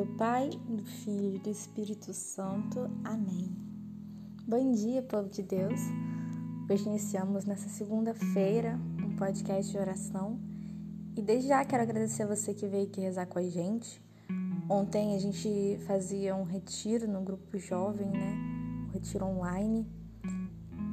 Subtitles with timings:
[0.00, 2.90] do Pai, do Filho e do Espírito Santo.
[3.04, 3.54] Amém.
[4.48, 5.78] Bom dia, povo de Deus.
[6.70, 10.40] Hoje iniciamos nessa segunda-feira um podcast de oração
[11.14, 14.02] e desde já quero agradecer a você que veio aqui rezar com a gente.
[14.70, 18.86] Ontem a gente fazia um retiro no grupo jovem, né?
[18.88, 19.86] Um retiro online.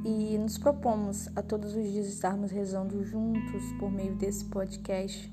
[0.04, 5.32] E nos propomos a todos os dias estarmos rezando juntos por meio desse podcast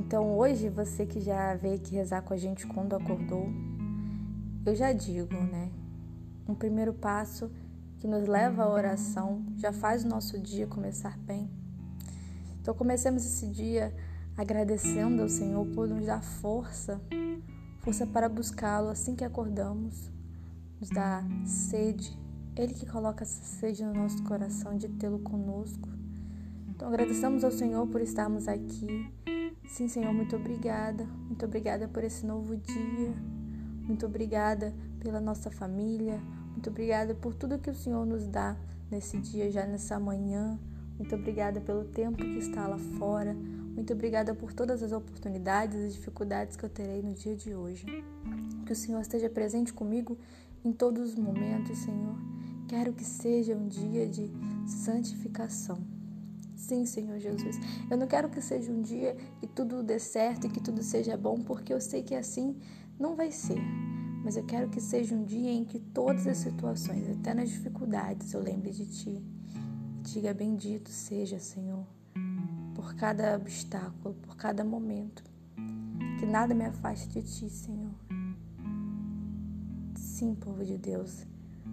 [0.00, 3.46] então, hoje, você que já veio aqui rezar com a gente quando acordou,
[4.64, 5.70] eu já digo, né?
[6.48, 7.50] Um primeiro passo
[7.98, 11.50] que nos leva à oração já faz o nosso dia começar bem.
[12.60, 13.94] Então, comecemos esse dia
[14.38, 16.98] agradecendo ao Senhor por nos dar força,
[17.80, 20.10] força para buscá-lo assim que acordamos,
[20.80, 22.18] nos dá sede,
[22.56, 25.90] Ele que coloca essa sede no nosso coração de tê-lo conosco.
[26.68, 29.12] Então, agradecemos ao Senhor por estarmos aqui
[29.66, 31.04] Sim, Senhor, muito obrigada.
[31.04, 33.14] Muito obrigada por esse novo dia.
[33.82, 36.20] Muito obrigada pela nossa família.
[36.52, 38.56] Muito obrigada por tudo que o Senhor nos dá
[38.90, 40.58] nesse dia, já nessa manhã.
[40.98, 43.34] Muito obrigada pelo tempo que está lá fora.
[43.34, 47.86] Muito obrigada por todas as oportunidades e dificuldades que eu terei no dia de hoje.
[48.66, 50.18] Que o Senhor esteja presente comigo
[50.64, 52.16] em todos os momentos, Senhor.
[52.68, 54.30] Quero que seja um dia de
[54.66, 55.99] santificação.
[56.60, 57.56] Sim, Senhor Jesus.
[57.90, 61.16] Eu não quero que seja um dia que tudo dê certo e que tudo seja
[61.16, 62.54] bom, porque eu sei que assim
[62.98, 63.58] não vai ser.
[64.22, 68.34] Mas eu quero que seja um dia em que todas as situações, até nas dificuldades,
[68.34, 69.24] eu lembre de Ti.
[70.02, 71.86] Diga bendito seja, Senhor,
[72.74, 75.24] por cada obstáculo, por cada momento.
[76.18, 77.94] Que nada me afaste de Ti, Senhor.
[79.96, 81.26] Sim, povo de Deus.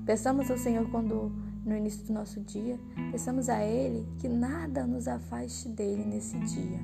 [0.06, 1.30] Peçamos ao Senhor quando
[1.68, 2.80] no início do nosso dia,
[3.12, 6.80] peçamos a Ele que nada nos afaste dele nesse dia.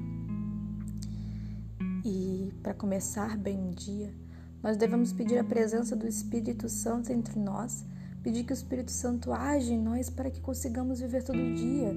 [2.03, 4.14] E para começar bem um dia,
[4.61, 7.86] nós devemos pedir a presença do Espírito Santo entre nós,
[8.22, 11.95] pedir que o Espírito Santo age em nós para que consigamos viver todo dia.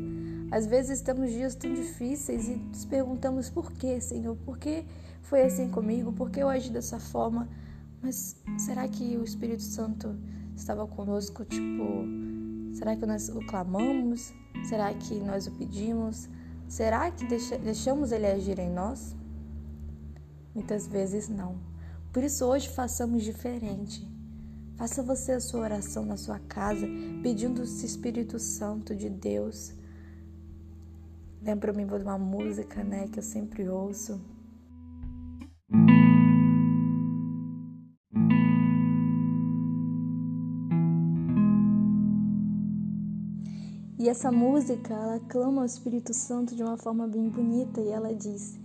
[0.52, 4.84] Às vezes estamos dias tão difíceis e nos perguntamos por que, Senhor, por que
[5.22, 7.48] foi assim comigo, por que eu agi dessa forma?
[8.00, 10.16] Mas será que o Espírito Santo
[10.54, 12.25] estava conosco, tipo,
[12.76, 14.34] Será que nós o clamamos?
[14.68, 16.28] Será que nós o pedimos?
[16.68, 19.16] Será que deixamos ele agir em nós?
[20.54, 21.58] Muitas vezes não.
[22.12, 24.06] Por isso hoje façamos diferente.
[24.76, 26.86] Faça você a sua oração na sua casa,
[27.22, 29.72] pedindo o Espírito Santo de Deus.
[31.40, 34.20] Lembro-me de uma música, né, que eu sempre ouço,
[43.98, 48.14] E essa música, ela clama ao Espírito Santo de uma forma bem bonita e ela
[48.14, 48.58] diz: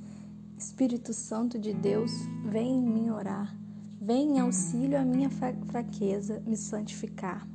[0.58, 2.12] Espírito Santo de Deus,
[2.44, 3.56] vem em mim orar,
[4.02, 7.48] vem em auxílio à minha fraqueza me santificar.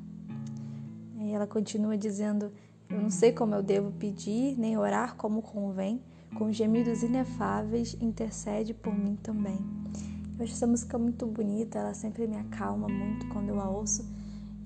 [1.19, 2.51] E ela continua dizendo:
[2.89, 6.01] Eu não sei como eu devo pedir, nem orar como convém,
[6.35, 9.59] com gemidos inefáveis, intercede por mim também.
[10.39, 14.03] Eu acho essa música muito bonita, ela sempre me acalma muito quando eu a ouço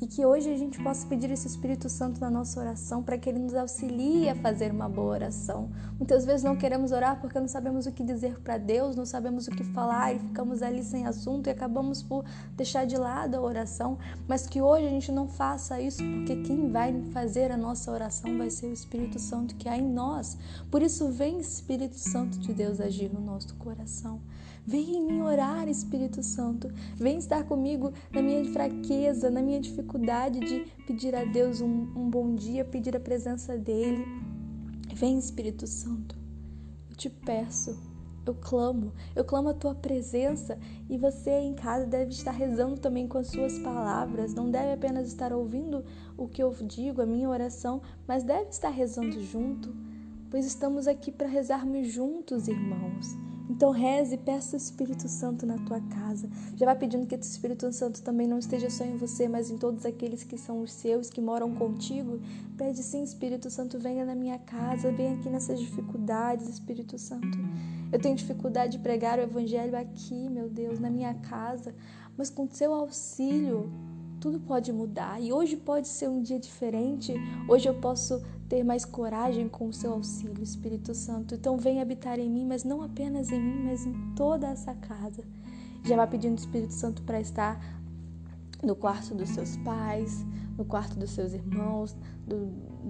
[0.00, 3.28] e que hoje a gente possa pedir esse Espírito Santo na nossa oração para que
[3.28, 5.70] ele nos auxilie a fazer uma boa oração.
[5.98, 9.46] Muitas vezes não queremos orar porque não sabemos o que dizer para Deus, não sabemos
[9.46, 12.24] o que falar e ficamos ali sem assunto e acabamos por
[12.56, 16.70] deixar de lado a oração, mas que hoje a gente não faça isso porque quem
[16.70, 20.38] vai fazer a nossa oração vai ser o Espírito Santo que há em nós.
[20.70, 24.18] Por isso vem Espírito Santo de Deus agir no nosso coração.
[24.66, 26.70] Vem em mim orar, Espírito Santo.
[26.94, 32.08] Vem estar comigo na minha fraqueza, na minha dificuldade de pedir a Deus um, um
[32.10, 34.04] bom dia, pedir a presença dEle.
[34.94, 36.16] Vem, Espírito Santo.
[36.88, 37.76] Eu te peço,
[38.26, 40.58] eu clamo, eu clamo a tua presença
[40.88, 45.08] e você em casa deve estar rezando também com as suas palavras, não deve apenas
[45.08, 45.84] estar ouvindo
[46.16, 49.74] o que eu digo, a minha oração, mas deve estar rezando junto,
[50.30, 53.16] pois estamos aqui para rezarmos juntos, irmãos.
[53.50, 56.30] Então reze e peça o Espírito Santo na tua casa.
[56.54, 59.58] Já vai pedindo que o Espírito Santo também não esteja só em você, mas em
[59.58, 62.20] todos aqueles que são os seus, que moram contigo.
[62.56, 67.36] Pede sim, Espírito Santo, venha na minha casa, venha aqui nessas dificuldades, Espírito Santo.
[67.90, 71.74] Eu tenho dificuldade de pregar o Evangelho aqui, meu Deus, na minha casa,
[72.16, 73.68] mas com seu auxílio,
[74.20, 77.14] tudo pode mudar e hoje pode ser um dia diferente.
[77.48, 81.34] Hoje eu posso ter mais coragem com o seu auxílio, Espírito Santo.
[81.34, 85.24] Então vem habitar em mim, mas não apenas em mim, mas em toda essa casa.
[85.84, 87.58] Já vai pedindo o Espírito Santo para estar
[88.62, 90.24] no quarto dos seus pais,
[90.58, 91.96] no quarto dos seus irmãos,
[92.26, 92.46] do,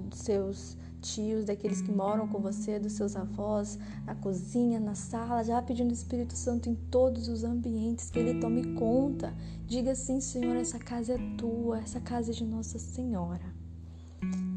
[0.09, 5.43] dos seus tios, daqueles que moram com você, dos seus avós, na cozinha, na sala,
[5.43, 9.35] já pedindo o Espírito Santo em todos os ambientes, que Ele tome conta.
[9.67, 13.55] Diga assim, Senhor, essa casa é tua, essa casa é de Nossa Senhora.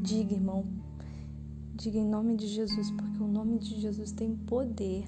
[0.02, 0.66] Diga, irmão,
[1.74, 5.04] diga em nome de Jesus, porque o nome de Jesus tem poder.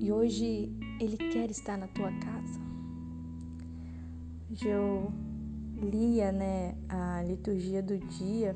[0.00, 2.60] E hoje Ele quer estar na tua casa.
[4.50, 5.12] Hoje eu
[5.80, 8.54] lia né, a liturgia do dia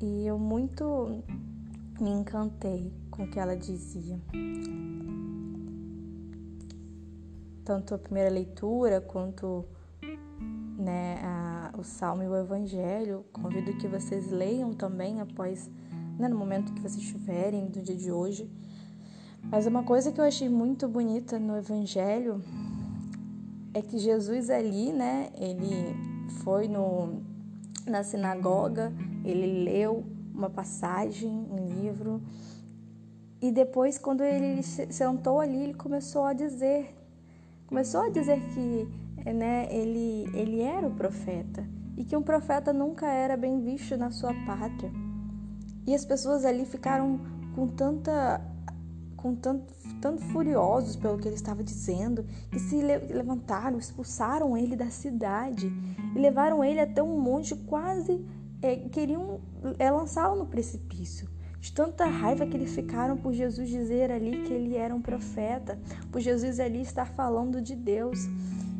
[0.00, 1.22] e eu muito
[2.00, 4.20] me encantei com o que ela dizia.
[7.64, 9.64] Tanto a primeira leitura quanto
[10.78, 13.24] né, a, o Salmo e o Evangelho.
[13.32, 15.70] Convido que vocês leiam também após,
[16.18, 18.50] né, no momento que vocês estiverem do dia de hoje.
[19.50, 22.42] Mas uma coisa que eu achei muito bonita no Evangelho
[23.72, 25.94] é que Jesus ali, né, ele
[26.42, 27.22] foi no,
[27.86, 28.92] na sinagoga
[29.24, 30.04] ele leu
[30.34, 32.22] uma passagem, um livro,
[33.44, 36.96] e depois, quando ele sentou ali, ele começou a dizer,
[37.66, 38.88] começou a dizer que
[39.34, 41.62] né, ele, ele era o profeta
[41.94, 44.90] e que um profeta nunca era bem visto na sua pátria.
[45.86, 47.20] E as pessoas ali ficaram
[47.54, 48.40] com tanta
[49.24, 49.72] com tanto,
[50.02, 55.72] tanto furiosos pelo que ele estava dizendo, que se levantaram, expulsaram ele da cidade
[56.14, 58.22] e levaram ele até um monte quase
[58.60, 59.40] é, queriam
[59.78, 61.26] é, lançá-lo no precipício.
[61.58, 65.78] De tanta raiva que eles ficaram por Jesus dizer ali que ele era um profeta,
[66.12, 68.18] por Jesus ali estar falando de Deus.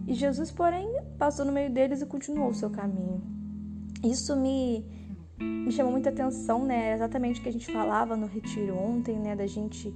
[0.07, 0.87] E Jesus, porém,
[1.19, 3.23] passou no meio deles e continuou o seu caminho.
[4.05, 4.85] Isso me,
[5.41, 6.93] me chamou muita atenção, né?
[6.93, 9.35] Exatamente o que a gente falava no retiro ontem, né?
[9.35, 9.91] Da gente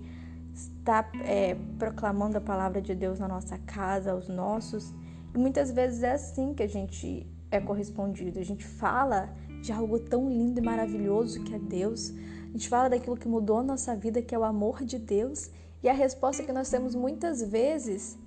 [0.58, 4.93] estar é, proclamando a palavra de Deus na nossa casa, aos nossos.
[5.34, 8.38] E muitas vezes é assim que a gente é correspondido.
[8.38, 9.31] A gente fala
[9.62, 12.12] de algo tão lindo e maravilhoso que é Deus.
[12.49, 15.50] A gente fala daquilo que mudou a nossa vida, que é o amor de Deus.
[15.82, 18.19] E a resposta que nós temos muitas vezes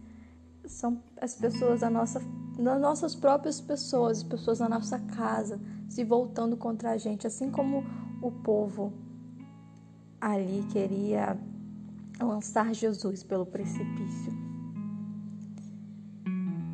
[0.65, 2.21] são as pessoas da nossa,
[2.57, 7.51] das nossas próprias pessoas, as pessoas na nossa casa, se voltando contra a gente, assim
[7.51, 7.83] como
[8.21, 8.93] o povo
[10.21, 11.37] ali queria
[12.23, 14.31] lançar Jesus pelo precipício.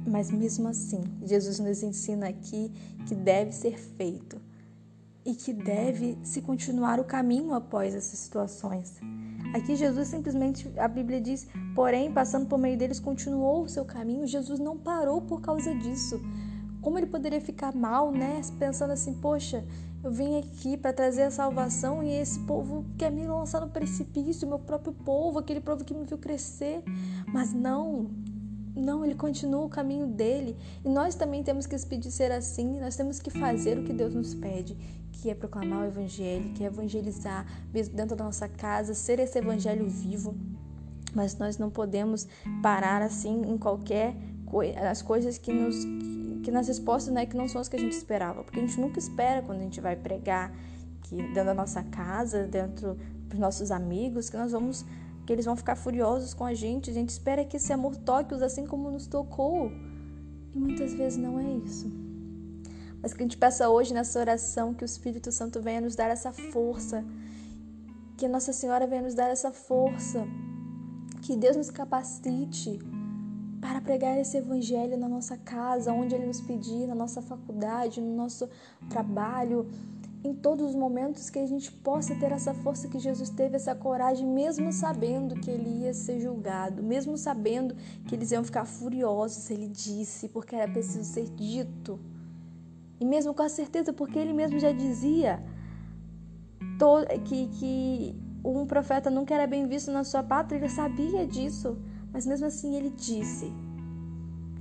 [0.06, 2.72] Mas mesmo assim, Jesus nos ensina aqui
[3.06, 4.40] que deve ser feito
[5.26, 8.98] e que deve se continuar o caminho após essas situações.
[9.54, 14.26] Aqui Jesus simplesmente, a Bíblia diz, porém, passando por meio deles, continuou o seu caminho.
[14.26, 16.22] Jesus não parou por causa disso.
[16.88, 18.40] Como ele poderia ficar mal, né?
[18.58, 19.62] Pensando assim, poxa,
[20.02, 24.48] eu vim aqui para trazer a salvação e esse povo quer me lançar no precipício,
[24.48, 26.82] meu próprio povo, aquele povo que me viu crescer.
[27.28, 28.10] Mas não,
[28.74, 30.56] não, ele continua o caminho dele.
[30.86, 34.16] E nós também temos que pedir ser assim, nós temos que fazer o que Deus
[34.16, 34.74] nos pede,
[35.12, 39.38] que é proclamar o evangelho, que é evangelizar mesmo dentro da nossa casa, ser esse
[39.38, 40.34] evangelho vivo.
[41.14, 42.30] Mas nós não podemos
[42.64, 45.76] parar assim em qualquer coisa, as coisas que nos
[46.48, 48.80] que nas respostas, né, que não são as que a gente esperava, porque a gente
[48.80, 50.56] nunca espera quando a gente vai pregar
[51.02, 52.98] que dentro da nossa casa, dentro
[53.28, 54.86] dos nossos amigos, que nós vamos
[55.26, 56.90] que eles vão ficar furiosos com a gente.
[56.90, 59.70] A gente espera que esse amor toque-os assim como nos tocou.
[60.56, 61.92] E muitas vezes não é isso.
[63.02, 66.08] Mas que a gente peça hoje nessa oração que o Espírito Santo venha nos dar
[66.08, 67.04] essa força,
[68.16, 70.26] que Nossa Senhora venha nos dar essa força,
[71.24, 72.80] que Deus nos capacite
[73.60, 78.16] para pregar esse evangelho na nossa casa, onde Ele nos pedir, na nossa faculdade, no
[78.16, 78.48] nosso
[78.90, 79.68] trabalho,
[80.24, 83.74] em todos os momentos que a gente possa ter essa força que Jesus teve, essa
[83.76, 87.76] coragem, mesmo sabendo que ele ia ser julgado, mesmo sabendo
[88.08, 92.00] que eles iam ficar furiosos, ele disse, porque era preciso ser dito.
[93.00, 95.42] E mesmo com a certeza, porque ele mesmo já dizia
[97.26, 101.78] que, que um profeta nunca era bem visto na sua pátria, ele sabia disso,
[102.12, 103.52] mas mesmo assim ele disse.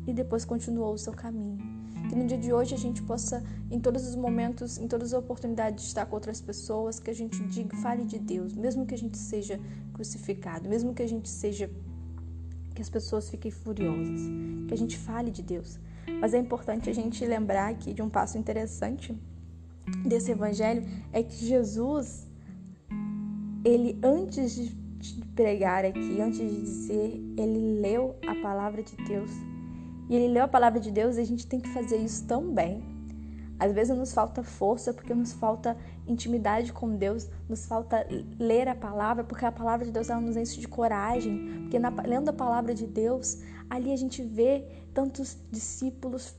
[0.06, 1.58] E depois continuou o seu caminho.
[2.08, 5.18] Que no dia de hoje a gente possa, em todos os momentos, em todas as
[5.18, 8.94] oportunidades de estar com outras pessoas, que a gente diga, fale de Deus, mesmo que
[8.94, 9.58] a gente seja
[9.92, 11.68] crucificado, mesmo que a gente seja
[12.74, 14.20] que as pessoas fiquem furiosas,
[14.68, 15.80] que a gente fale de Deus.
[16.20, 19.18] Mas é importante a gente lembrar aqui de um passo interessante
[20.06, 22.26] desse evangelho é que Jesus
[23.64, 24.86] ele antes de
[25.37, 29.31] pregar aqui, antes de dizer, ele leu a palavra de Deus
[30.09, 32.83] e ele leu a palavra de Deus e a gente tem que fazer isso também.
[33.59, 35.76] Às vezes nos falta força porque nos falta
[36.07, 38.07] intimidade com Deus, nos falta
[38.38, 41.90] ler a palavra, porque a palavra de Deus ela nos enche de coragem, porque na,
[42.05, 46.35] lendo a palavra de Deus, ali a gente vê tantos discípulos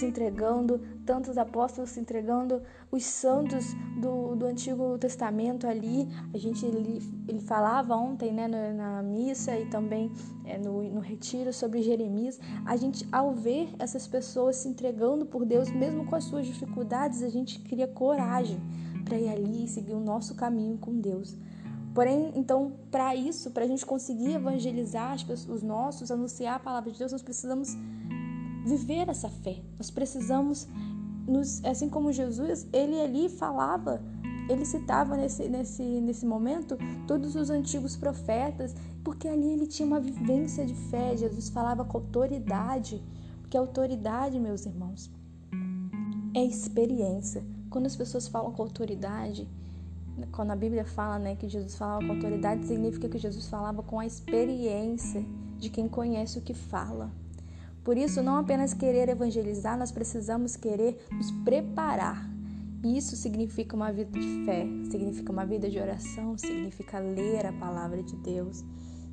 [0.00, 6.08] se entregando, tantos apóstolos se entregando, os santos do, do Antigo Testamento ali.
[6.32, 10.10] A gente ele, ele falava ontem né, na, missa e também
[10.44, 12.40] é, no, no retiro sobre Jeremias.
[12.64, 17.22] A gente, ao ver essas pessoas se entregando por Deus, mesmo com as suas dificuldades,
[17.22, 18.58] a gente cria coragem
[19.04, 21.36] para ir ali e seguir o nosso caminho com Deus.
[21.94, 26.58] Porém, então, para isso, para a gente conseguir evangelizar as pessoas, os nossos, anunciar a
[26.58, 27.76] palavra de Deus, nós precisamos
[28.64, 29.62] viver essa fé.
[29.78, 30.68] Nós precisamos,
[31.26, 34.02] nos, assim como Jesus, ele ali falava,
[34.48, 36.76] ele citava nesse, nesse, nesse momento
[37.06, 38.74] todos os antigos profetas,
[39.04, 41.16] porque ali ele tinha uma vivência de fé.
[41.16, 43.02] Jesus falava com autoridade,
[43.40, 45.10] porque autoridade, meus irmãos,
[46.34, 47.44] é experiência.
[47.68, 49.48] Quando as pessoas falam com autoridade,
[50.32, 53.98] quando a Bíblia fala né, que Jesus falava com autoridade, significa que Jesus falava com
[53.98, 55.24] a experiência
[55.58, 57.10] de quem conhece o que fala.
[57.84, 62.30] Por isso, não apenas querer evangelizar, nós precisamos querer nos preparar.
[62.84, 68.02] Isso significa uma vida de fé, significa uma vida de oração, significa ler a palavra
[68.02, 68.64] de Deus,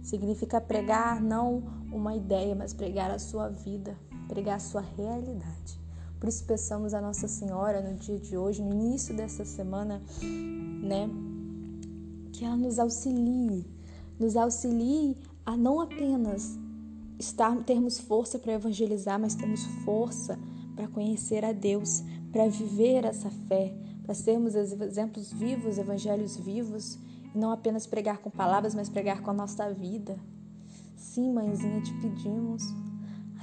[0.01, 3.97] significa pregar não uma ideia, mas pregar a sua vida,
[4.27, 5.77] pregar a sua realidade.
[6.19, 10.01] Por isso peçamos a Nossa Senhora no dia de hoje, no início dessa semana,
[10.81, 11.09] né,
[12.31, 13.65] que ela nos auxilie,
[14.19, 16.57] nos auxilie a não apenas
[17.19, 20.37] estar, termos força para evangelizar, mas temos força
[20.75, 26.97] para conhecer a Deus, para viver essa fé, para sermos exemplos vivos, evangelhos vivos,
[27.33, 30.17] e não apenas pregar com palavras, mas pregar com a nossa vida.
[30.95, 32.63] Sim, mãezinha, te pedimos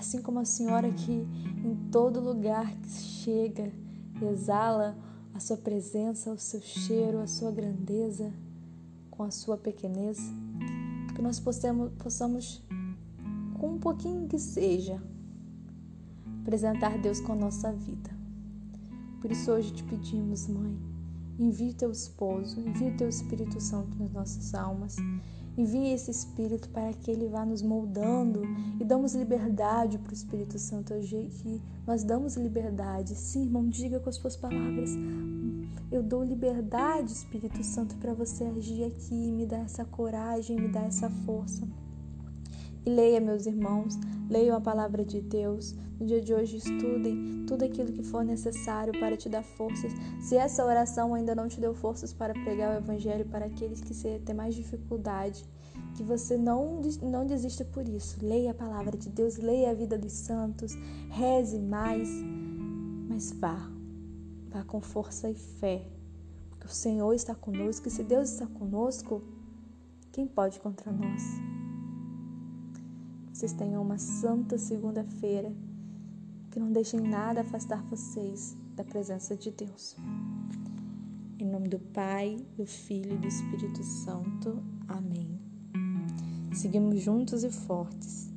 [0.04, 1.26] assim como a senhora que
[1.64, 3.72] em todo lugar que chega
[4.22, 4.96] exala
[5.34, 8.32] a sua presença, o seu cheiro, a sua grandeza
[9.10, 10.18] com a sua pequenez,
[11.14, 12.62] que nós possamos, possamos
[13.64, 15.02] com um pouquinho que seja,
[16.42, 18.10] apresentar Deus com a nossa vida.
[19.22, 20.78] Por isso hoje te pedimos, Mãe,
[21.38, 24.96] envie teu esposo, envie teu Espírito Santo nas nossas almas
[25.56, 28.42] Envie esse Espírito para que ele vá nos moldando
[28.80, 33.14] e damos liberdade para o Espírito Santo hoje que nós damos liberdade.
[33.14, 34.90] Sim, irmão, diga com as suas palavras.
[35.92, 40.86] Eu dou liberdade, Espírito Santo, para você agir aqui, me dar essa coragem, me dar
[40.86, 41.68] essa força.
[42.86, 43.98] E leia, meus irmãos,
[44.28, 45.74] leiam a palavra de Deus.
[45.98, 49.92] No dia de hoje, estudem tudo aquilo que for necessário para te dar forças.
[50.20, 53.94] Se essa oração ainda não te deu forças para pregar o Evangelho para aqueles que
[54.20, 55.44] têm mais dificuldade,
[55.94, 58.18] que você não, não desista por isso.
[58.20, 60.74] Leia a palavra de Deus, leia a vida dos santos,
[61.10, 62.08] reze mais,
[63.08, 63.70] mas vá.
[64.50, 65.86] Vá com força e fé,
[66.50, 69.22] porque o Senhor está conosco e se Deus está conosco,
[70.12, 71.22] quem pode contra nós?
[73.34, 75.52] Vocês tenham uma santa segunda-feira,
[76.52, 79.96] que não deixem nada afastar vocês da presença de Deus.
[81.36, 84.62] Em nome do Pai, do Filho e do Espírito Santo.
[84.86, 85.36] Amém.
[86.52, 88.30] Seguimos juntos e fortes.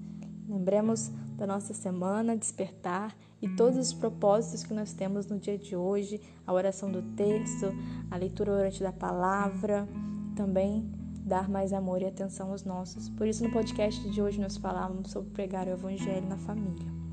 [0.49, 5.75] Lembremos da nossa semana, despertar e todos os propósitos que nós temos no dia de
[5.75, 7.67] hoje, a oração do texto,
[8.09, 9.87] a leitura orante da palavra,
[10.35, 10.89] também
[11.27, 13.09] dar mais amor e atenção aos nossos.
[13.09, 17.06] Por isso, no podcast de hoje, nós falávamos sobre pregar o Evangelho na família.